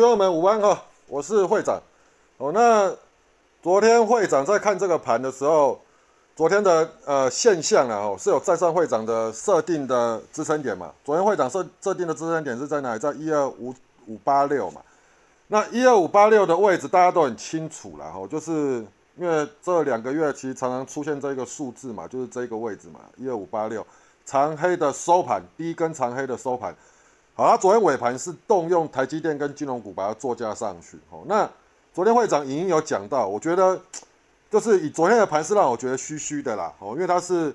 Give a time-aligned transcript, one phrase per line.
[0.00, 1.78] 学友们午安哈，我是会长。
[2.38, 2.90] 哦，那
[3.62, 5.78] 昨天会长在看这个盘的时候，
[6.34, 10.90] 昨天的呃现象啊，哦是有站上会长的设定的支撑点嘛？
[11.04, 12.98] 昨天会长设设定的支撑点是在哪里？
[12.98, 13.74] 在一二五
[14.06, 14.80] 五八六嘛。
[15.48, 18.82] 那一二五八六的位置大家都很清楚了哈，就是
[19.18, 23.86] 因为这两个月其实常常出现这个数字嘛，就是这个位置嘛，一二五八六
[24.24, 26.74] 长黑的收盘，第一根长黑的收盘。
[27.40, 30.98] 好，他昨天尾盘是动用台积电跟金融股把它做价上去。
[31.08, 31.50] 哦，那
[31.94, 33.80] 昨天会长已经有讲到，我觉得
[34.50, 36.70] 就是以昨天的盘是让我觉得虚虚的啦。
[36.80, 37.50] 哦，因为它是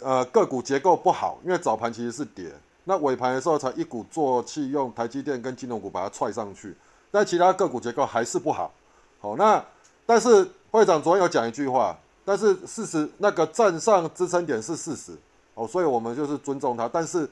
[0.00, 2.52] 呃个股结构不好，因为早盘其实是跌，
[2.84, 6.76] 那尾盘的时候才一鼓作气用台积电跟金融股把它踹上去，
[7.10, 8.70] 但其他个股结构还是不好。
[9.18, 9.64] 好，那
[10.04, 15.16] 但是会长昨天有讲一句话，但是事实那个站上支撑点是事实。
[15.54, 17.26] 哦，所以我们就是尊重他，但是。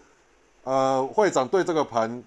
[0.65, 2.23] 呃，会长对这个盘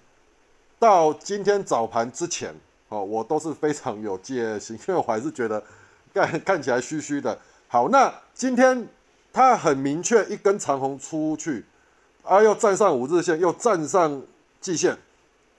[0.78, 2.52] 到今天早盘之前，
[2.88, 5.62] 哦，我都是非常有戒心， 因为我还是觉得
[6.12, 7.38] 看看起来虚虚的。
[7.68, 8.88] 好，那今天
[9.32, 11.64] 它很明确一根长红出去，
[12.24, 14.20] 啊，又站上五日线，又站上
[14.60, 14.96] 季线，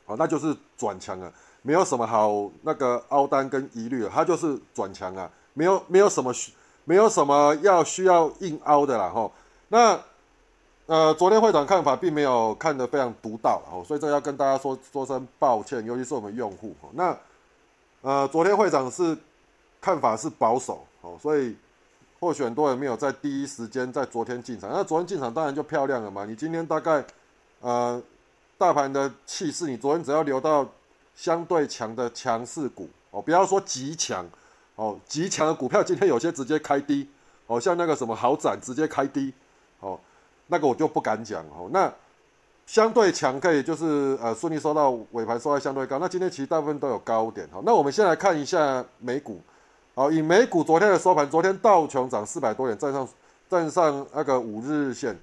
[0.06, 6.52] 好，那就是转强了，没有什么好那个凹单跟疑虑了，它就是转强啊，没有没有什么需
[6.84, 9.32] 没有什么要需要硬凹的啦，吼，
[9.70, 9.98] 那。
[10.86, 16.76] 呃，昨天会长看法并没有看得非常独到哦，所以这要跟大家说说声抱歉，尤其是我们用户。
[16.92, 17.18] 那
[18.02, 19.18] 呃，昨天会长是
[19.80, 21.56] 看法是保守哦，所以
[22.20, 24.70] 或许很多人没有在第一时间在昨天进场。
[24.74, 26.26] 那昨天进场当然就漂亮了嘛。
[26.26, 27.02] 你今天大概
[27.62, 28.02] 呃
[28.58, 30.68] 大盘的气势，你昨天只要留到
[31.16, 34.26] 相对强的强势股哦，不要说极强
[34.76, 37.08] 哦，极强的股票今天有些直接开低
[37.48, 39.34] 哦，像那个什么豪展直接开低
[39.80, 39.98] 哦。
[40.48, 41.70] 那个我就不敢讲哦。
[41.72, 41.92] 那
[42.66, 46.00] 相对强可以就是呃顺利收到尾盘收在相对高。
[46.00, 47.62] 那今天其实大部分都有高点哈。
[47.66, 49.42] 那我们先来看一下美股，
[49.96, 53.08] 好，以美股昨天的收盘，昨天道琼涨四百多点，站上
[53.50, 55.14] 站上那个五日线。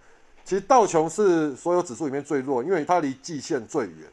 [0.45, 4.07] 其实道琼是所有指数里面最弱，因为它离季线最远，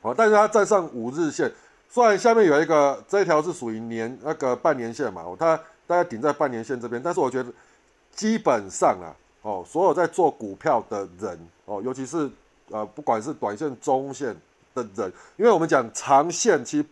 [0.00, 1.52] 好，但是它站上五日线，
[1.90, 7.52] 虽然下面有一个这一条是属于年那个半年线嘛，它大概顶在半年线这边，但是我觉得
[8.14, 9.12] 基本上啊。
[9.46, 12.28] 哦，所有在做股票的人哦，尤其是
[12.68, 14.36] 呃，不管是短线、中线
[14.74, 16.84] 的人，因为我们讲长线，其实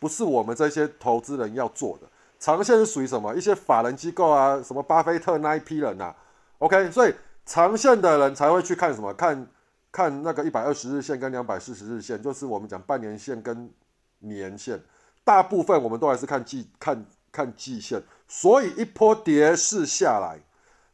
[0.00, 2.08] 不是我们这些投资人要做的。
[2.40, 3.32] 长线是属于什么？
[3.36, 6.12] 一些法人机构啊，什么巴菲特那一批人呐。
[6.58, 7.14] OK，所以
[7.46, 9.14] 长线的人才会去看什么？
[9.14, 9.46] 看
[9.92, 13.70] 看那个一百二十日线跟两百四十日线，就是我们讲半年线跟
[14.18, 14.82] 年线。
[15.22, 20.40] 大部分我们都还是看季看看季线，所以一波跌势下来。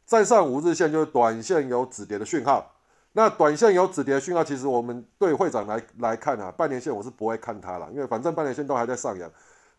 [0.09, 2.73] 站上五日线就是短线有止跌的讯号，
[3.11, 9.29] 那短线有止跌的讯号，其实我们对会长来来看啊，半年线我是不会看它了，因为反正半年线都还在上扬。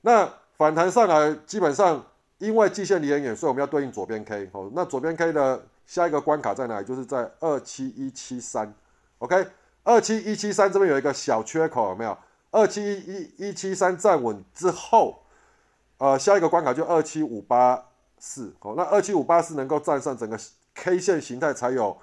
[0.02, 2.00] 那反弹上来，基本上
[2.38, 4.70] 因为季线离很远，所以我们要对应左边 K 哦。
[4.72, 6.86] 那左边 K 的下一个关卡在哪里？
[6.86, 8.72] 就是在二七一七三
[9.19, 9.48] ，OK，
[9.82, 12.16] 二七一七三这边有一个小缺口，有没有？
[12.52, 15.24] 二七一一七三站稳之后，
[15.98, 17.86] 呃，下一个关卡就二七五八。
[18.20, 20.38] 四哦，那二七五八是能够站上整个
[20.75, 21.97] K 线形态，才有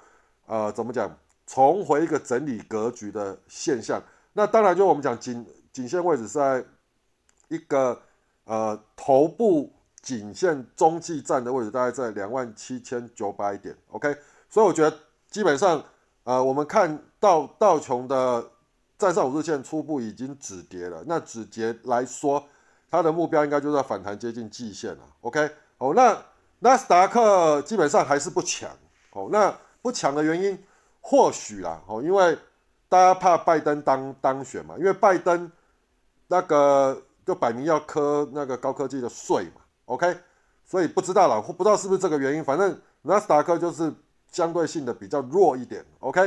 [0.46, 4.02] 呃怎么讲重回一个整理格局的现象。
[4.32, 6.64] 那当然就我们讲颈颈线位置在
[7.46, 8.02] 一个
[8.44, 13.76] 呃头部颈线中继站的位置，大概在两万七千九百点。
[13.92, 14.16] OK，
[14.50, 14.94] 所以我觉得
[15.30, 15.82] 基本上
[16.24, 18.50] 呃我们看到道琼的
[18.98, 21.04] 站上五日线初步已经止跌了。
[21.06, 22.44] 那止跌来说，
[22.90, 25.04] 它的目标应该就在反弹接近季线了。
[25.20, 25.48] OK。
[25.78, 26.22] 哦，那
[26.58, 28.68] 纳斯达克基本上还是不强。
[29.12, 30.62] 哦，那不强的原因
[31.00, 32.36] 或许啦，哦，因为
[32.88, 35.50] 大家怕拜登当当选嘛，因为拜登
[36.26, 39.62] 那个就摆明要科那个高科技的税嘛。
[39.86, 40.18] OK，
[40.64, 42.44] 所以不知道了，不知道是不是这个原因。
[42.44, 43.92] 反正纳斯达克就是
[44.30, 45.84] 相对性的比较弱一点。
[46.00, 46.20] OK，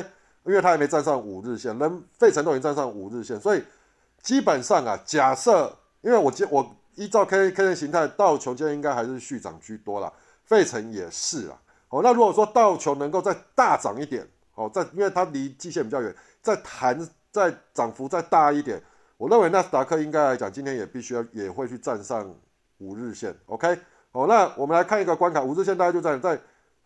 [0.43, 3.63] 因为它还没站上五日线，人费城都已经站上五日线，所以
[4.21, 6.75] 基本上啊，假设因为我接我。
[6.95, 10.11] 依照 K K 线形态，道琼今天应该还是续涨居多啦，
[10.43, 11.61] 费城也是啊。
[11.89, 18.81] 哦，那如果说道琼能够再大涨一点，哦，在因为它离季线比较远，再弹再涨幅再大一点，
[19.17, 22.33] 我认为纳斯达克应该来讲，今天也必须要也会去站上
[22.77, 23.35] 五日线。
[23.47, 23.77] OK，
[24.11, 26.39] 好，那我们来看一个关卡，五日线大概就在在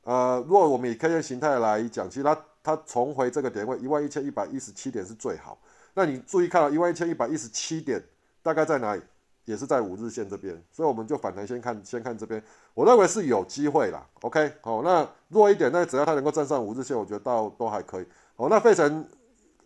[0.03, 5.57] 呃，如果我们以 K 线形态来讲，其实它它重回这个点位一万一千一百一十七点是最好。
[5.93, 8.03] 那你注意看到一万一千一百一十七点
[8.43, 9.01] 大概在哪里？
[9.45, 12.43] 也是在五日线这边，所以我们就反弹先看，先看这边，
[12.73, 14.05] 我认为是有机会啦。
[14.21, 18.05] OK，好，那弱一点，那只要它能够站上五日线，我觉得倒都还可以。
[18.35, 19.07] 哦，那费城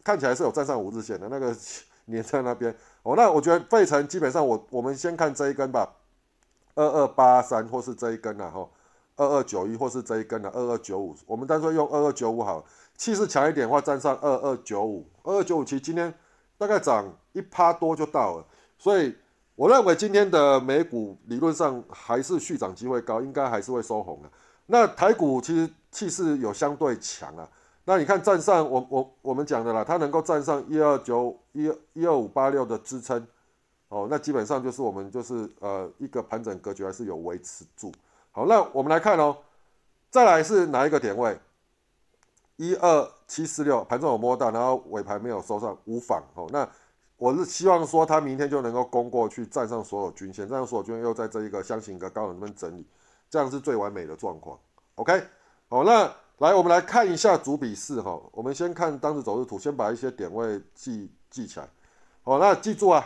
[0.04, 1.56] 看起来是有站上五日线的，那个
[2.12, 2.76] 粘在那边。
[3.04, 5.90] 哦，那我觉得费城基本上我我们先看这一根吧，
[6.76, 8.70] 二二八三或是这一根啊，哈，
[9.16, 12.66] 二二九一或是这一根啊，二二九五，我们单纯用二二九五好了，
[12.98, 16.14] 气势强一点的话，站上二二九五，二二九五其实今天
[16.58, 18.46] 大概涨一趴多就到了，
[18.78, 19.16] 所以
[19.60, 24.30] 我认为今天的美股理论上还是续涨机会高，应该还是会收红的。
[24.68, 27.46] 那台股其实气势有相对强啊。
[27.84, 33.28] 那你看站上我我我们讲的啦，它能够站上一二九一一二五八六的支撑，
[33.90, 37.92] 哦，那基本上就是我们就是呃一个盘整格局还是有维持住。
[38.32, 39.36] 好，那我们来看哦，
[40.10, 41.38] 再来是哪一个点位？
[42.56, 46.48] 一二七四六盘中有摸到，然后尾盘没有收上，无妨哦。
[46.50, 46.66] 那
[47.20, 52.84] 我是希望说它明天就能够攻过去，站上所有均线，站上所有均线又在这一个箱型的高能不能整理，
[53.30, 54.58] 这样是最完美的状况。
[54.96, 55.24] OK，
[55.68, 56.12] 好，那。
[56.40, 58.18] 来，我们来看一下主笔式哈。
[58.32, 61.68] 我们先看当时走势图，先把一些点位记记起来。
[62.24, 63.06] 好，那记住啊，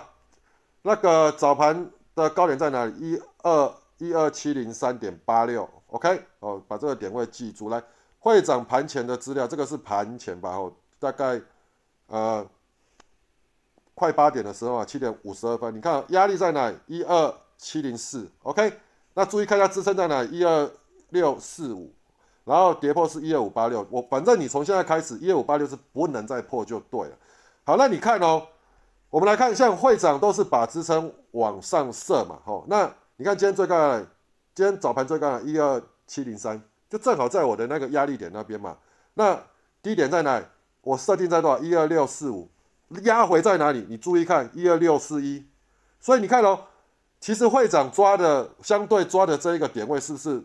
[0.83, 2.93] 那个早盘的高点在哪里？
[2.99, 5.67] 一二一二七零三点八六。
[5.87, 7.69] OK，哦，把这个点位记住。
[7.69, 7.81] 来，
[8.19, 10.51] 会长盘前的资料，这个是盘前吧？
[10.51, 11.41] 哦，大概
[12.05, 12.47] 呃
[13.95, 15.75] 快八点的时候啊，七点五十二分。
[15.75, 16.73] 你看压力在哪？
[16.87, 18.29] 一二七零四。
[18.43, 18.73] OK，
[19.13, 20.23] 那注意看一下支撑在哪？
[20.23, 20.69] 一二
[21.09, 21.93] 六四五。
[22.45, 27.17] 然后跌破是一二五八六，我反正你从现在开始一二五八六是不能再破就对了。
[27.63, 28.45] 好，那你看哦，
[29.09, 33.97] 我们来看，像会长都是把支撑往上射嘛，吼，那你看今天最高，
[34.53, 38.77] 今天早盘最高一二七零三，就正好在我的那个压力点那边嘛。
[39.13, 39.41] 那
[39.81, 40.43] 低点在哪？
[40.81, 41.59] 我设定在多少？
[41.59, 42.49] 一二六四五，
[43.01, 43.85] 压回在哪里？
[43.89, 45.45] 你注意看一二六四一，
[45.99, 46.59] 所以你看哦，
[47.19, 50.43] 其实会长抓的相对抓的这一个点位是不是？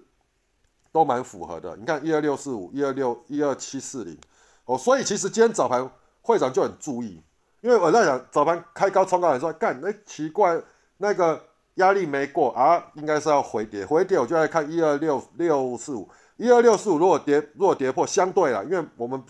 [0.91, 4.19] 都蛮符合的，你看一二六四五、一二六、一二七四零，
[4.65, 5.89] 哦，所以其实今天早盘
[6.23, 7.23] 会长就很注意，
[7.61, 10.61] 因为我在想早盘开高冲高的时候，干，哎，奇怪，
[10.97, 11.41] 那个
[11.75, 16.09] 压力没过啊，应该是要回跌，回跌我就来看一二六六四五、
[16.39, 19.23] 一二六四五，如果跌，如果跌破，相对了，因为我们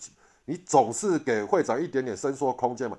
[0.49, 2.99] 你总是给会长一点点伸缩空间嘛，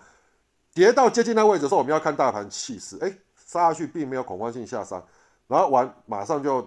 [0.74, 5.04] 跌到接近那位置的时候，我们要看大盘气势，哎，杀下去并没有恐慌性下杀，
[5.48, 6.66] 然后完马上就。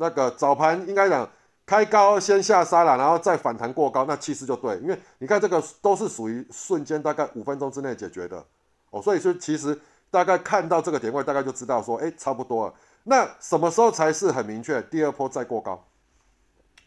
[0.00, 1.28] 那个早盘应该讲
[1.66, 4.78] 开高先下杀了，然后再反弹过高，那气势就对。
[4.78, 8.46] 因为你看这个都是属于瞬间，大概五分钟之内解决的
[8.90, 9.02] 哦。
[9.02, 9.76] 所以说其实
[10.08, 12.74] 大概看到这个点位，大概就知道说，哎，差不多了。
[13.02, 14.80] 那什么时候才是很明确？
[14.82, 15.84] 第二波再过高，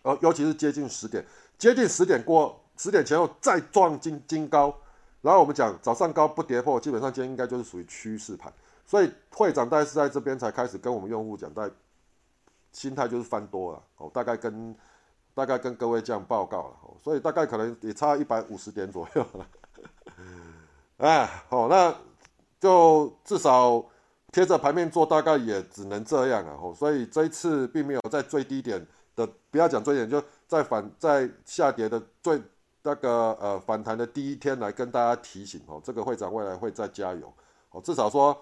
[0.03, 1.25] 呃，尤其是接近十点，
[1.57, 4.74] 接近十点过十点前后再撞金金高，
[5.22, 8.51] 然后我们讲早上高不跌破，基本上今天应该就是属于趋势盘。
[8.86, 11.69] 所以会长大概是在这边才开始跟我们用户讲，在。
[12.74, 14.74] 心态就是翻多了哦，大概跟
[15.33, 19.48] 大概跟各位这样报告了，所以大概可能也差一百五十点左右了，
[20.95, 21.94] 哎，好，那
[22.62, 23.86] 就至少
[24.31, 28.88] 贴着盘面做，大概也只能这样了哦，所以这一次并没有在最低点
[29.18, 32.42] 的，不要讲最低点，就在反在下跌的最
[32.83, 37.31] 那个呃反弹的第一天来跟大家提醒哦，这个会长未来会再加油
[37.72, 38.36] 哦，至少说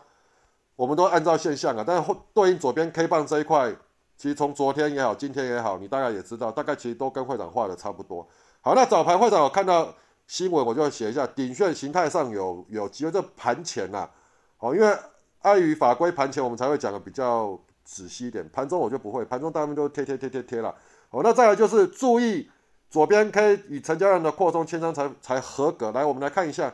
[0.75, 3.75] 我们都按照现象啊，但是对应左边 K 棒这一块。
[4.21, 8.28] 其实从昨天也好，今天也好，你大概也知道，大概其实都跟会长画的差不多。
[8.59, 9.95] 好，那早盘会长我看到
[10.28, 14.09] 新闻，我就写一下，顶炫形态上有有机会，这盘前呐，
[14.57, 14.94] 好，因为
[15.42, 20.75] 碍于法规盘前我们才会讲的比较仔细一点，盘中我就不会，盘中大部分都贴贴贴贴贴了。
[21.07, 22.52] 好，那再来就是注意
[22.89, 25.91] 左边 K 与成交量的扩充千张才才合格。
[25.91, 26.73] 来，我们来看一下，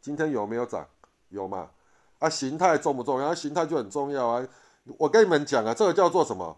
[0.00, 0.86] 今天有没有涨？
[1.28, 1.70] 有嘛？
[2.18, 3.34] 啊，形态重不重要？
[3.34, 4.46] 形态就很重要啊。
[4.98, 6.56] 我跟你们讲啊，这个叫做什么？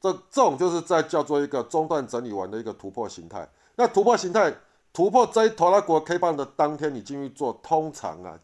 [0.00, 3.48] 这这种就是在叫做一个中段整理完的一个突破形态。
[3.74, 4.54] 那突破形态
[4.92, 8.38] 突破这一头拉国 K 棒的当天，你进去做，通常啊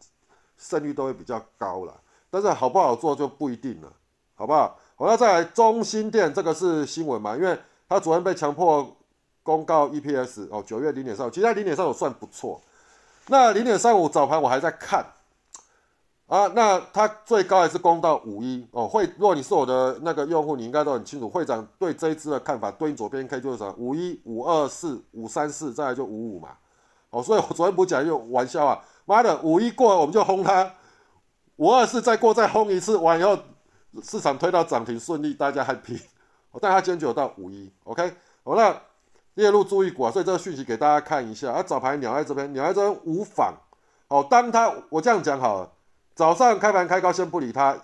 [0.59, 2.01] 胜率都会比较高了。
[2.31, 3.93] 但是好不好做就不一定了，
[4.35, 4.79] 好不好？
[4.97, 7.37] 我要再来中心店，这个是新闻嘛？
[7.37, 8.97] 因为它昨天被强迫
[9.43, 12.61] 公告 EPS 哦，九月零点三五，其实零点三五算不错。
[13.29, 15.05] 那零点三五早盘我还在看。
[16.29, 18.89] 啊，那它最高还是攻到五一哦。
[18.89, 22.71] 会，如果你是我的那个用户，你应该都很清楚，会长对这一支的看法。
[22.71, 23.75] 对应左边 K 就是什么？
[23.77, 26.57] 五一、五二四、五三四，再来就五五嘛。
[27.11, 30.73] 哦，所以我昨天不讲就玩笑啊，妈的，五一过了我们就轰它，
[31.57, 33.39] 五二四再过再轰一次，完以后
[34.03, 36.01] 市场推到涨停顺利，大家 happy。
[36.51, 38.11] 我带它今天就有到五一，OK。
[38.43, 38.75] 好，那
[39.35, 41.53] 列入注意股啊，所以这个讯息给大家看一下。
[41.53, 43.55] 啊，早盘鸟在这边，鸟在这边无妨。
[44.09, 45.73] 哦，当它我这样讲好了。
[46.15, 47.77] 早上开盘开高，先不理它，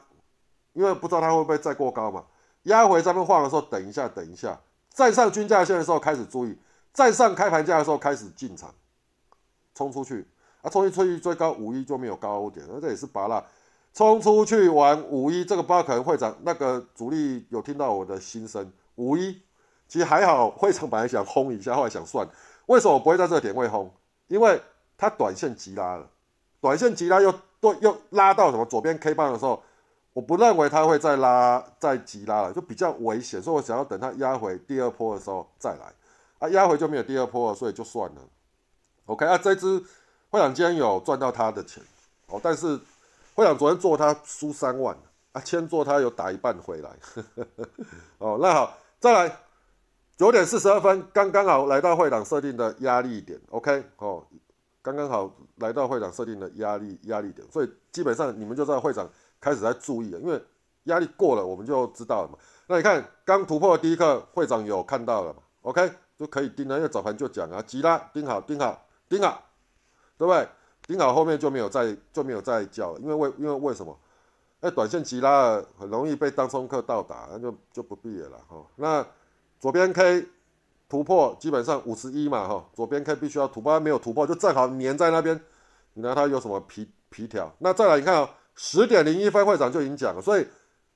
[0.75, 2.25] 因为不知道它会不会再过高嘛。
[2.65, 4.61] 压回这边晃的时候，等一下，等一下，
[4.93, 6.59] 站上均价线的时候开始注意，
[6.93, 8.75] 站上开盘价的时候开始进场，
[9.75, 10.27] 冲出去。
[10.61, 13.43] 啊，冲一出去最高五一就没有高点，那这也是拔蜡。
[13.95, 18.71] 冲出去玩五一，这个八可能会长那个主力有听到我的心声。
[18.97, 19.41] 五一
[19.89, 22.29] 其实还好，会长本来想轰一下，后来想算，
[22.67, 23.91] 为什么我不会在这个点位轰？
[24.29, 24.61] 因为
[24.97, 26.07] 它短线急拉了，
[26.61, 29.63] 短线急拉又对又拉到什么左边 K 棒的时候，
[30.13, 35.93] 我不认为它会再拉再急拉了，就比较危险，所以我想要等它压回第二波的时候再来。
[36.39, 38.21] 啊，压回就没有第二波了，所以就算了。
[39.07, 39.83] OK，啊，这只
[40.31, 41.83] 会长今天有赚到他的钱
[42.27, 42.79] 哦，但是。
[43.35, 44.97] 会长昨天做他输三万
[45.31, 46.91] 啊，千做他有打一半回来。
[48.19, 49.37] 哦，那好，再来
[50.19, 53.41] 九点四十二分，刚刚好来到会长设定的压力点。
[53.51, 54.27] OK，哦，
[54.83, 59.09] 刚刚好来到会长设定的压力压力点，所以基本上你们就知道会长
[59.41, 60.43] 开始在注意了，因为
[60.85, 62.37] 压力过了我们就知道了嘛。
[62.67, 69.41] 那你看刚突破第一刻，会长有看到了嘛？OK，就可以盯了，因为早盘就讲啊，急拉盯好盯好盯好，
[70.19, 70.49] 对不对？
[70.89, 73.97] 盯好后面就没有再就没有再叫了，因为为因为为什么？
[74.63, 78.67] 哎，短线急拉很容易被当冲客倒打，那就就不必了哈。
[78.75, 79.07] 那
[79.59, 80.27] 左边 K
[80.89, 85.41] 突破基本上五十一嘛哈，左边 K 必须要突破，没有突破就正好粘在那边，
[85.95, 87.53] 你拿它有什么皮皮条？
[87.59, 90.47] 那再来你看啊，十点零一分会长就已经讲了，所以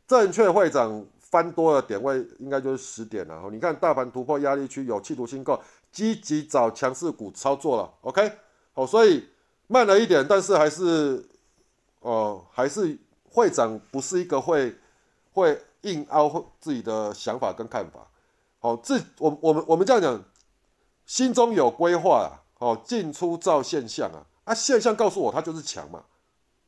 [0.06, 3.48] 正确会长翻多的点位应该就是十点了哈。
[3.50, 8.32] 你看大盘突破压力区有企图心够，积极找强势股操作了，OK
[8.72, 9.28] 好，所以。
[9.68, 11.26] 慢了一点，但是还是，
[12.00, 12.98] 哦，还是
[13.30, 14.74] 会长不是一个会
[15.32, 18.06] 会硬凹自己的想法跟看法，
[18.62, 20.24] 好，自我我们我们这样讲，
[21.04, 26.04] 心中有规划啊，哦，进出照现象啊，啊，现象告诉我它就是强嘛，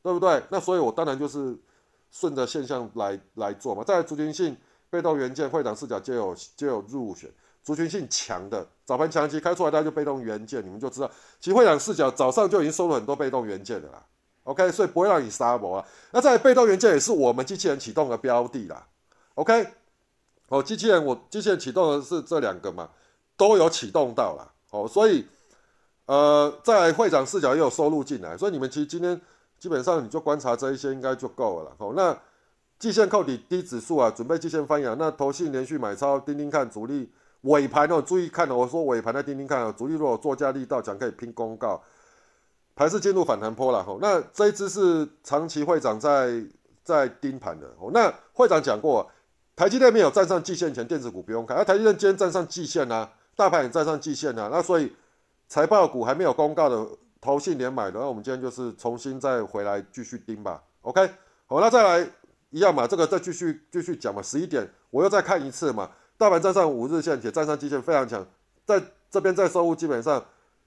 [0.03, 0.43] 对不对？
[0.49, 1.57] 那所以我当然就是
[2.11, 4.57] 顺着现象来来做嘛，在族群性
[4.89, 7.31] 被动元件会长视角就有就有入选。
[7.63, 11.09] 族群性强的早盘强期开出来，大家就被动元件，你们就知道，
[11.39, 14.05] 其实会长视角早上就已经收了很多被动元件的啦。
[14.43, 15.87] OK，所以不会让你杀博啊。
[16.11, 18.85] 那在被动元件也是我们机器人启动的标的啦。
[19.33, 19.67] OK，
[20.47, 22.89] 哦，机器人我机器人启动的是这两个嘛，
[23.35, 24.51] 都有启动到了。
[24.71, 25.25] 哦，所以
[26.05, 29.19] 呃，在会长视角也有收入进来，所以你们其实今天
[29.59, 31.75] 基本上你就观察这一些应该就够了。
[31.79, 32.17] 好，那
[32.77, 37.11] 季线扣底低指数啊，准备季线翻扬，那投信连续买超，盯盯看主力。
[37.41, 41.79] 尾盘哦，注意看哦，我说尾盘的盯盯看哦，主力如果做价力道讲可以拼公告，
[42.73, 43.99] 盘是进入反弹坡了吼。
[44.01, 46.43] 那这一支是长期会长在
[46.83, 47.91] 在盯盘的哦。
[47.93, 49.07] 那会长讲过，
[49.55, 51.55] 台积电没有站上季线前，电子股不用看。
[51.55, 54.91] 而台积电今天站上季线啊，大盘也站上季线啊，那所以
[55.47, 56.85] 财报股还没有公告的，
[57.21, 60.61] 投信连买的，那我们今天就是重新再回来继续盯吧。
[60.81, 61.09] OK，
[61.45, 62.09] 好，那再来
[62.49, 65.89] 一样嘛，这个再继续继续讲嘛，十一点我又再看一次嘛。
[66.17, 68.25] 大盘站上五日线，且站上基线非常强，
[68.65, 70.23] 在这边再收复，基本上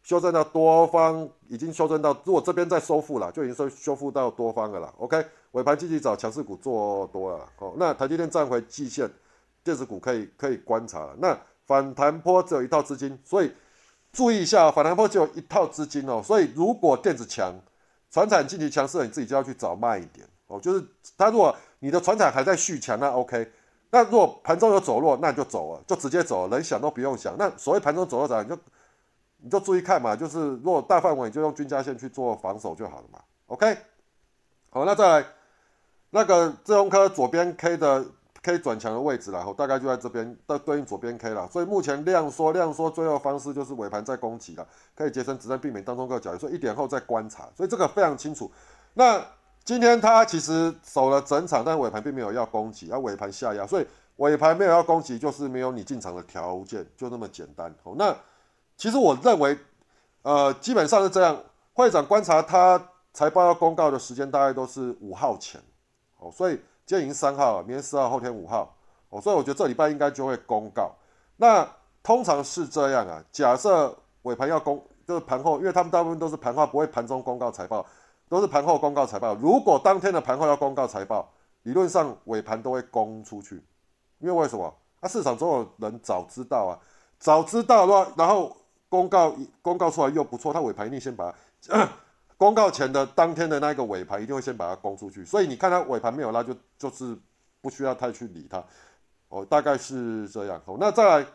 [0.08, 4.90] 修正到多方已经修正到，如果这边再收复了，就已经收修复到多方的了。
[4.96, 7.46] OK，尾盘继续找强势股做多了。
[7.58, 9.06] 哦，那台积电站回季线，
[9.62, 11.14] 电子股可以可以观察了。
[11.18, 13.52] 那反弹波只有一套资金，所以
[14.10, 16.22] 注意一下，反弹波只有一套资金哦。
[16.24, 17.54] 所以如果电子强，
[18.10, 20.58] 船产近期强势，你自己就要去找慢一点哦。
[20.58, 20.82] 就是
[21.18, 23.52] 它如果你的船产还在续强，那 OK。
[23.90, 27.36] 那如果盘中有走弱，那你就走了，就直接走了，连想都不用想。
[27.38, 28.58] 那所谓盘中走弱咋你就
[29.38, 33.18] 你就注意看嘛，就是如果大范围你，就用均价线去做防守就好了嘛。
[33.46, 33.76] OK，
[34.70, 35.26] 好，那再来
[36.10, 38.04] 那个智鸿科左边 K 的
[38.42, 41.48] K 转强的位置然后大概就在这边，对对应左边 K 了。
[41.48, 46.38] 所以目前量缩量缩最后方式就是尾盘再攻击了，可以节省子弹，避免当中个交易。
[46.38, 48.50] 所以一点后再观察，所以这个非常清楚。
[48.94, 49.24] 那。
[49.64, 57.70] 今天它其实守了整场，但尾盘并没有要攻击，而尾盘下压，所以尾盘没有要攻击，就是没有你进场的条件，就那么简单。
[57.84, 58.16] 好，那
[58.78, 59.58] 其实我认为，
[60.22, 61.38] 呃，基本上是这样。
[61.74, 62.82] 会长观察他
[63.12, 65.60] 财报要公告的时间，大概都是五号前，
[66.16, 66.54] 哦，所以
[66.86, 68.74] 今天已经三号了，明天四号，后天五号，
[69.10, 70.92] 哦，所以我觉得这礼拜应该就会公告。
[71.36, 71.68] 那
[72.02, 77.84] 通常是这样啊，假设尾盘要公，就是盘后，因为他们大部分都是盘后，不会盘中公告财报。
[78.30, 81.32] 都是盘后公告财报，如果当天的盘后要公告财报，
[81.62, 83.64] 理论上尾盘都会公出去，
[84.18, 84.70] 因为为什么？
[85.00, 86.76] 啊，市场总有人早知道啊，
[87.18, 88.54] 早知道的话，然后
[88.88, 91.34] 公告公告出来又不错，他尾盘一定先把
[92.38, 97.16] 公告前的当天的那个尾盘一定会先把它公出去，所以你看它尾盘没有拉，就就是
[97.60, 98.62] 不需要太去理它，
[99.28, 100.62] 哦，大概是这样。
[100.64, 101.26] 哦，那再来，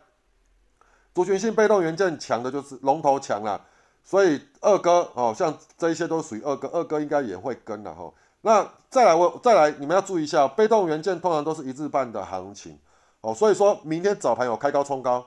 [1.14, 3.66] 族群性被动元件强的就是龙头强了。
[4.06, 8.12] 所以二哥哦，像这一些都属于二哥，二哥应该也会跟的哈。
[8.42, 12.78] 那再来我再来，你们要注意一下，被动元件通常都是一日半的行情
[13.22, 13.34] 哦。
[13.34, 15.26] 所以说明天早盘有开高冲高，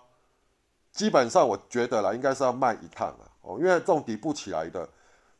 [0.97, 4.89] 基本上我觉得啦，应该是要卖一趟了哦，因为这种底部起来的，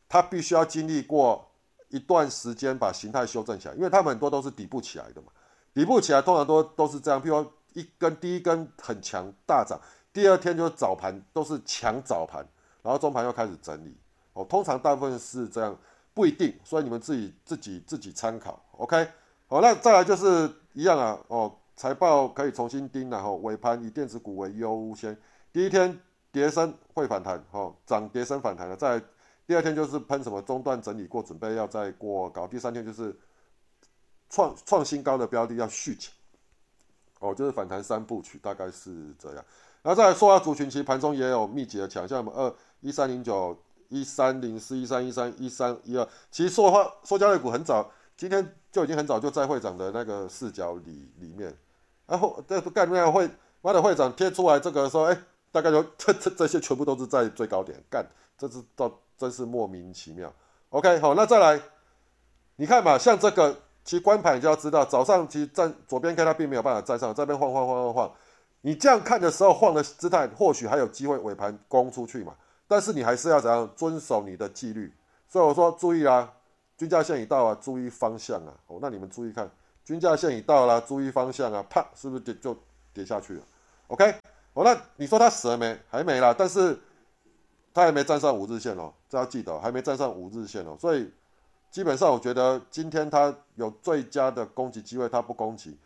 [0.07, 1.43] 它必须要经历过
[1.89, 5.29] 一段时间把形态修正起来，因为它们很多都是底部起来的嘛，
[5.73, 9.79] 底部起来通常都都是这样，譬如一根第一根很强大涨，
[10.13, 12.47] 第二天就早盘都是强早盘，
[12.83, 13.97] 然后中盘又开始整理，
[14.33, 15.75] 哦，通常大部分是这样，
[16.13, 19.07] 不一定，所以你们自己自己自己参考，OK，
[19.47, 25.15] 好，那再来就是一样啊，哦，财报可以重新盯，然后尾盘以电子股为优先，
[25.51, 25.99] 第一天
[26.31, 29.01] 跌升会反弹，哦，涨跌升反弹了，在
[29.45, 33.17] 第二天就是喷什么中段整理过，准备要再过高，第三天就是
[34.29, 36.11] 创创新高的标的要续起。
[37.19, 39.43] 哦，就是反弹三部曲，大概是这样。
[39.81, 43.57] 然后再来说下族群，其实盘中也有密集的强，像什么二一三零九、
[43.89, 46.07] 一三零四、一三一三、一三一二。
[46.29, 51.57] 其实说话说交易股很早，今天就已经很早就在会长的那个视角里里面。
[52.05, 53.27] 然后这概念会，
[53.61, 55.17] 妈的会长贴出来这个说，哎，
[55.61, 58.05] 大概就 这这这些全部都是在最高点干，
[58.37, 60.31] 这是到真是莫名其妙。
[60.69, 61.59] OK，好，那再来，
[62.57, 63.57] 你看嘛，像这个。
[63.87, 68.11] 其实观盘你就要知道，早上其实站左边看它并没有办法站上，这边晃晃晃晃晃，
[68.59, 72.35] 你这样看的时候晃的姿态，或许还有机会尾盘攻出去嘛。
[72.67, 74.93] 但是你还是要怎样遵守你的纪律。
[75.29, 76.33] 所以我说注意啊，
[76.77, 78.53] 均价线已到啊，注意方向啊。
[78.67, 79.49] 哦，那你们注意看，
[79.85, 82.53] 均价线已到了，注意方向啊，啪，是不是跌就
[82.93, 83.41] 跌下去了
[83.87, 84.13] ？OK，
[84.57, 85.79] 哦，那你说它死了没？
[85.89, 86.79] 还没啦，但是
[87.73, 91.11] 它还没站上五日线哦，这要记得，还没站上五日线哦，所以。
[91.69, 95.77] 基本上，我觉得今天它有最佳的攻击机会，它不攻击，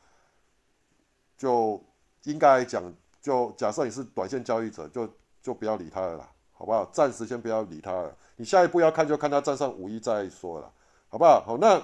[1.35, 1.83] 就
[2.23, 2.81] 应该讲，
[3.19, 5.09] 就假设你是短线交易者，就
[5.41, 6.85] 就不要理它了啦，好不好？
[6.93, 8.15] 暂时先不要理它了。
[8.35, 10.71] 你下一步要看，就看它站上五一再说了，
[11.09, 11.43] 好不好？
[11.43, 11.81] 好，那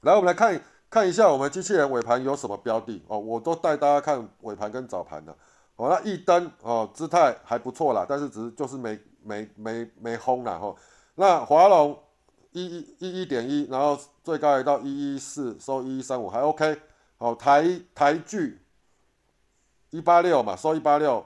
[0.00, 5.36] 来我们来看看一下我们机器人尾盘有什么标的哦，我都带大家看尾盘跟早盘的。
[5.80, 10.74] 哦，那一灯哦，姿态还不错啦，但是只是就是没没没没轰啦哈。
[11.14, 11.98] 那华龙。
[12.52, 16.82] 一一一一点一，然后最高也到一一四，收一一三五，还 OK。
[17.16, 18.60] 好，台台剧
[19.90, 21.24] 一八六嘛，收一八六，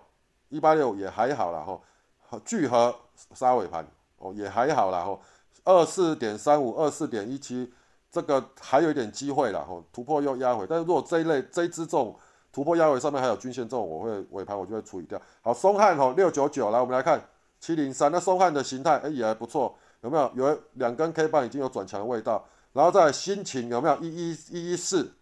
[0.51, 2.39] 一八六也还好了哈。
[2.45, 2.95] 聚合
[3.35, 3.87] 杀尾盘
[4.19, 5.19] 哦，也还好了哈。
[5.65, 7.73] 二四点三五，二四点一七，
[8.11, 9.83] 这个还有一点机会了哈。
[9.95, 12.15] 突破又压回，但是如果这一类这一支这种
[12.55, 15.21] 突破压回上面还有均线这种，我会尾盘我就会处理掉。
[15.43, 17.21] 好，松汉哈六九九，来我们来看
[17.59, 19.77] 七零三，那松汉的形态哎也还不错。
[20.03, 25.13] 有没有有两根 K 棒已经有转强的味道，然后再心情有没有一一一一四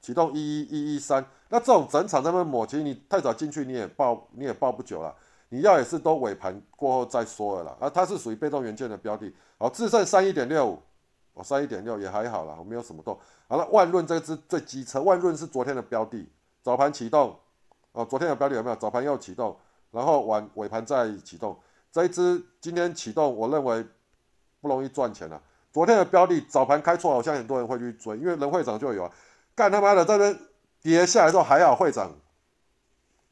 [0.00, 5.14] 启动一一一一三，那这种整场在那抹，其实你太早进去你也抱你也抱不久了，
[5.48, 7.76] 你要也是都尾盘过后再说了啦。
[7.80, 10.78] 啊，它是属于被动元件的标的，好，智胜三一点六五，
[11.34, 13.18] 哦，三一点六也还好啦，我没有什么动。
[13.48, 16.28] 好了，万润这支最机车，万润是昨天的标的，
[16.62, 17.38] 早盘启动，
[17.92, 18.76] 哦，昨天的标的有没有？
[18.76, 19.56] 早盘又启动，
[19.90, 21.58] 然后晚尾盘再启动。
[21.90, 23.86] 这一支今天启动，我认为
[24.60, 25.40] 不容易赚钱了。
[25.72, 29.12] 昨天的标的早盘开错，好像很多人会去追，因为人会长就有啊，
[29.54, 30.38] 干他妈的这边
[30.82, 32.10] 跌下来之后还好，会长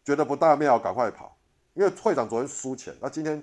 [0.04, 1.36] 觉得不大妙，赶快跑，
[1.74, 3.34] 因为会长昨天输钱，那今天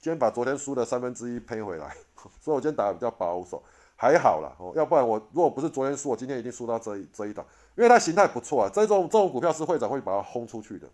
[0.00, 1.96] 今天把昨天输的三分之一赔回来，
[2.40, 3.62] 所以我今天打的比较保守，
[4.04, 7.42] 还好了哦，要不然我如果不是昨天输，我今天一定输到这一这一档，
[7.74, 10.86] 因为它形态不错啊，这种这种股票是会长会把它轰出去的。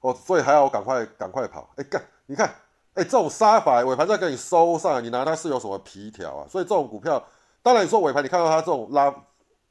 [0.00, 2.46] 哦，所以还要赶快赶快跑，哎干，你看，
[2.92, 6.46] 哎这种杀法尾盘再给你收上，你拿它是有什么皮条啊？
[6.46, 7.24] 所以这种股票，
[7.62, 9.14] 当然你说尾盘你看到它这种拉，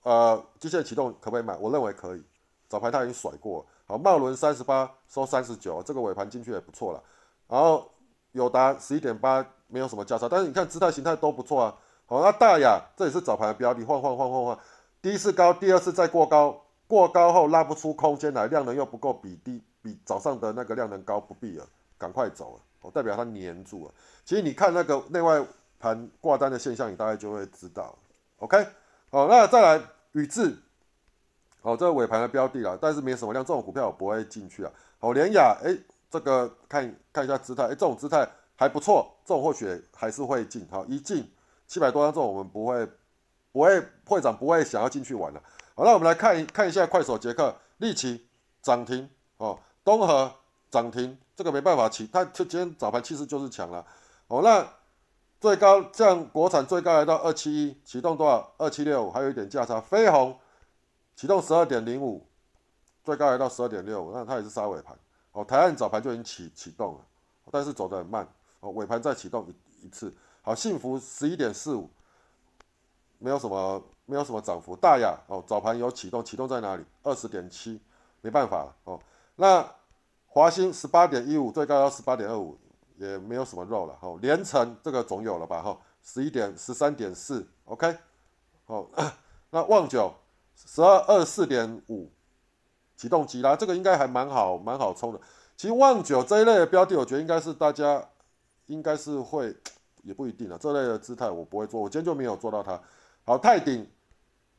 [0.01, 1.55] 呃机械启动可不可以买？
[1.57, 2.23] 我认为可以，
[2.67, 7.03] 早盘它已经甩过，好茂伦三十八收三十九，这个尾盘进去也不错了。
[7.47, 7.87] 然后
[8.31, 11.75] 友达十一点八没有什么价差，但是你看姿态形态都不错啊。
[12.05, 14.59] 好，那大雅这也是早盘的标的，晃晃晃晃晃，
[15.01, 19.61] 第一次高，第二次再过高，过高后拉不出空间来，量能又不够比低。
[19.81, 23.93] 比早上的那个量能高，不必了，赶快走了，哦，代表它粘住了。
[24.23, 25.45] 其实你看那个内外
[25.77, 27.93] 盘挂单的现象，你大概就会知道。
[28.37, 28.65] OK，
[29.11, 29.83] 好，那再来
[30.13, 30.55] 宇智，
[31.61, 34.71] 好，这个尾盘的标的了，但是没什么量，这种股票我不会进去啊。
[34.99, 35.77] 好，联雅，哎，
[36.09, 38.25] 这个看看一下姿态，哎，这种姿态
[38.63, 40.65] 还不错，这种或许还是会进。
[40.71, 41.29] 好，一进
[41.67, 42.87] 七百多张，这种我们不会，
[43.51, 45.43] 不会，会长不会想要进去玩的。
[45.75, 48.25] 好，那我们来看一看一下快手杰克，利奇
[48.61, 49.59] 涨停，哦。
[49.83, 50.33] 东河
[50.71, 53.85] 涨停，这个没办法起，它今天早盘其实就是强了。
[54.29, 54.65] 哦，那
[55.41, 58.49] 最高像国产最高来到二七一，启动多少？
[58.57, 59.81] 二七六，还有一点价差。
[59.81, 60.39] 飞鸿
[61.17, 62.25] 启动十二点零五，
[63.03, 64.97] 最高来到十二点六，那它也是杀尾盘。
[65.33, 67.01] 哦，台岸早盘就已经启启动了，
[67.51, 68.25] 但是走得很慢。
[68.63, 70.11] 哦，尾盘再启动一一次。
[70.41, 71.89] 好，幸福十一点四五，
[73.19, 74.75] 没有什么没有什么涨幅。
[74.75, 76.83] 大雅哦，早盘有启动，启动在哪里？
[77.03, 77.79] 二十点七，
[78.21, 78.99] 没办法了哦。
[79.35, 79.69] 那
[80.27, 82.57] 华兴十八点一五，最高要十八点二五，
[82.97, 87.97] 也没有什么肉了，哈，连成这个总有了吧，哈，十一点十三点四，OK，
[88.65, 88.87] 好，
[89.51, 90.13] 那旺九
[90.55, 92.09] 十二二四点五
[92.95, 95.19] 启动机啦，这个应该还蛮好，蛮好冲的。
[95.55, 98.03] 其实旺九这一类的标的，我觉得应该是大家
[98.73, 99.55] 应该是会，
[100.01, 102.81] 也不一定啊，这类的姿态我不会做，我今天就没有做到它。
[103.23, 103.87] 好，泰鼎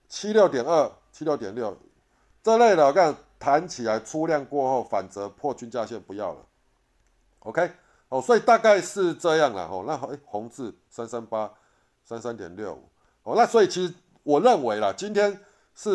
[0.08, 1.76] 七六点二七六点六
[2.42, 6.46] 这类的，我看弹起来出量过后反则破均价线不要了
[7.40, 7.72] ，OK。
[8.10, 9.82] 哦，所以大概是这样了哦。
[9.86, 11.52] 那哎，红字三三八
[12.04, 12.78] 三三点六
[13.24, 13.34] 哦。
[13.34, 15.40] 那所以其实我认为啦，今天
[15.74, 15.90] 是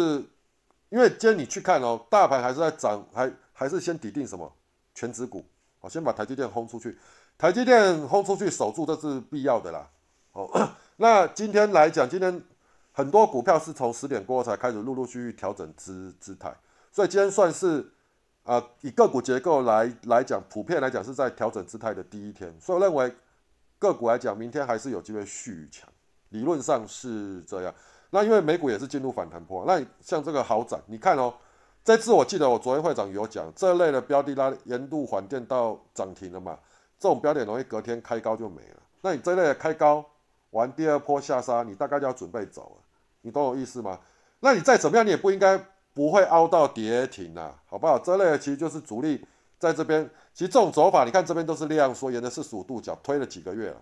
[0.89, 4.51] 因为今天你去看哦，大盘还是在涨，还还是先抵定什么
[4.93, 5.45] 全指股
[5.79, 6.97] 哦，先把台积电轰出去，
[7.39, 9.89] 台积电轰出去守住这是必要的啦。
[10.33, 12.43] 哦， 那今天来讲，今天
[12.91, 16.53] 很多股票是从十点过后才开始陆陆续续调整姿姿态，
[16.91, 17.91] 所以今天算是。
[18.43, 23.13] 啊，以个股结构来来讲，普遍来讲是在调整姿态的第一天，所以我认为
[23.77, 25.87] 个股来讲，明天还是有机会续强，
[26.29, 27.71] 理论上是这样。
[28.09, 31.31] 那因为美股也是进入反弹波，那像这个好涨，你看哦，
[31.83, 36.57] 这次我记得我昨天会长有讲，这类的标的拉沿路缓电到涨停了嘛，
[36.99, 38.81] 这种标点容易隔天开高就没了。
[39.01, 40.05] 那你这类的开高
[40.51, 42.83] 完第二波下杀，你大概就要准备走了，
[43.21, 43.99] 你懂我意思吗？
[44.41, 45.59] 那你再怎么样，你也不应该。
[45.91, 47.99] 不会凹到跌停啊，好不好？
[47.99, 49.25] 这类其实就是主力
[49.57, 50.09] 在这边。
[50.33, 53.81] 其实这种走法，你看这边都是量缩，沿着四十五度角推了几个月了，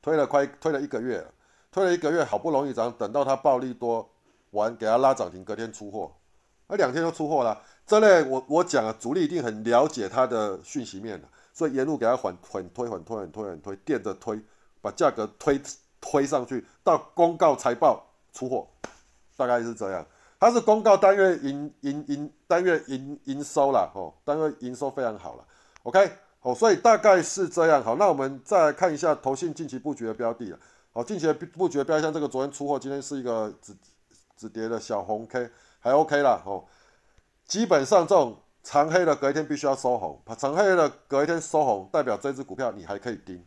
[0.00, 1.30] 推了快推了一个月了，
[1.70, 4.08] 推了一个月，好不容易涨，等到它暴力多
[4.52, 6.10] 完，给它拉涨停，隔天出货，
[6.68, 7.60] 那两天就出货了。
[7.84, 14.40] 这类我我讲啊，主力一定很了解它的讯息面的，所以沿路给它缓缓推，缓推，缓推，缓推，垫着推，
[14.80, 15.60] 把价格推
[16.00, 18.68] 推上去，到公告财报出货，
[19.36, 20.06] 大概是这样。
[20.38, 25.44] 它是公告单月营营营单月营营收啦哦，单月营收非常好了
[25.82, 27.82] ，OK，好，所以大概是这样。
[27.82, 30.58] 好，那我们再来看一下投信近期布局的标的了。
[30.92, 33.74] 好，近期的布局的标的，像这个昨天出货，今天是一个止
[34.36, 36.40] 止跌的小红 K，还 OK 啦。
[36.46, 36.64] 哦。
[37.44, 38.36] 基本上这种
[38.70, 43.42] 长黑的隔一天必须要收红，长黑的隔一天收红，代表这只股票你还可以盯。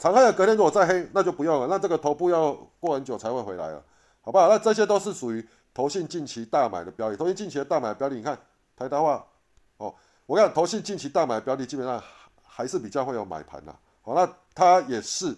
[0.00, 3.80] 长黑的隔天如果再黑，那就不用了，那这个头部要过很久才会回来了，
[4.20, 4.48] 好不好？
[4.48, 5.46] 那这些都是属于。
[5.74, 8.36] 投信近期大买的标的，投信近期的大买标的，你看
[8.74, 9.24] 台达化，
[9.76, 9.94] 哦，
[10.26, 12.02] 我看投信近期大买标的基本上
[12.44, 15.36] 还是比较会有买盘的，好，那它也是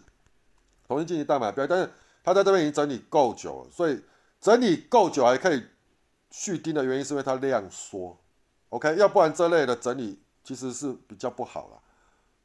[0.89, 1.93] 投信近期大买标的，但是
[2.25, 4.03] 它在这边已经整理够久了，所以
[4.41, 5.63] 整理够久还可以
[6.31, 8.17] 续盯的原因是因为它量缩
[8.71, 11.81] ，OK，要不然这类的整理其实是比较不好了，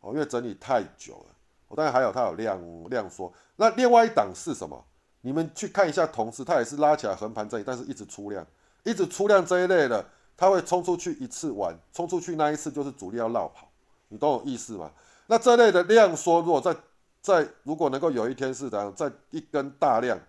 [0.02, 1.36] 哦，因为整理太久了，
[1.68, 4.84] 我当然还有它有量量缩，那另外一档是什么？
[5.22, 8.46] 你们去看一下，同事它也是拉起来横盘这里，但是一直出量，
[8.84, 10.06] 一直出量这一类的，
[10.38, 13.68] 它会冲出去一次完，冲出去那一次就是主力要绕跑，
[14.10, 14.92] 你懂我意思吗？
[15.26, 16.76] 那这类的量缩，如果在
[17.22, 20.20] 在如果能够有一天是怎样，在一根大量，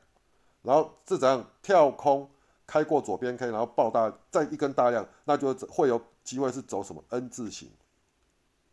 [0.62, 2.26] 然后是怎样跳空
[2.66, 7.70] 开过左边 K，然后爆大，再一根大量，那就会有机会是走什么 N 字形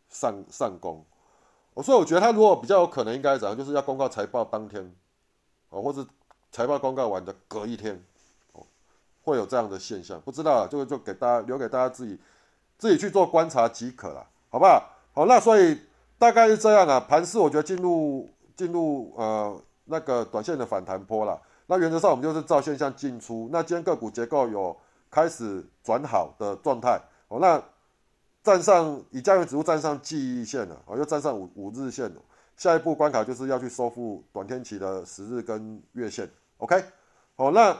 [0.08, 1.04] 上上攻，
[1.82, 4.94] 所以我觉得他如果比较有可能应该怎样，就是要公告财报当天。
[5.70, 6.06] 哦，或者
[6.52, 8.00] 财报公告完的隔一天，
[8.52, 8.64] 哦，
[9.24, 12.16] 会有这样的现象，不知道，就就给大家留给大家自己
[12.78, 14.90] 自己去做观察即可了，好不好？
[15.12, 15.80] 好，那所以
[16.16, 17.00] 大概是这样啊。
[17.00, 21.40] 盘势我觉得进入进入呃那个短线的反弹波了。
[21.66, 23.48] 那原则上我们就是照现象进出。
[23.52, 24.76] 那今天个股结构有
[25.10, 27.62] 开始转好的状态，哦，那
[28.42, 32.20] 站上以加元指数站上记忆线了，哦，又站上五五日线了。
[32.56, 36.84] 下一步关卡就是要去收复短天期的十日跟月线，OK，
[37.34, 37.76] 好，那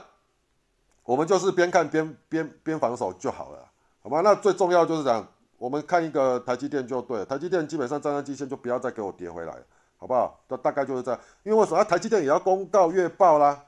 [1.03, 3.59] 我们就是边看边边边防守就好了，
[4.01, 4.19] 好吗？
[4.19, 5.25] 那最重要就是讲，
[5.57, 9.55] 我们看一个台积电就对，台积电基本上站上季线就不要再给我跌回来，
[9.95, 10.37] 好不好？
[10.47, 13.63] 大大概就是这样，因为为什么台积电也要公告月报啦，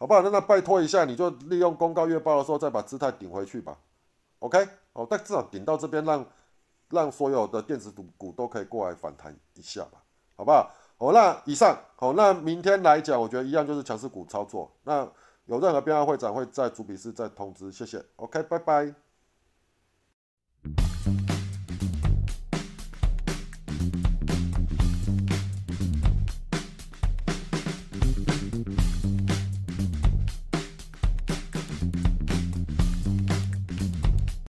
[0.00, 0.22] 好不好？
[0.22, 3.76] 那那拜托一下，你就利用公告月报的时候再把姿态顶回去吧
[4.38, 6.26] ，OK，哦，但至少顶到这边，让
[6.88, 10.02] 让所有的电子股股都可以过来反弹一下吧。
[10.34, 10.70] 好不好？
[10.96, 14.72] 哦，那以上好，那明天来讲，我觉得一样就是强势股操作。
[14.84, 15.06] 那
[15.44, 17.70] 有任何变化，会展会在主笔室再通知。
[17.70, 18.02] 谢谢。
[18.16, 18.94] OK，拜拜。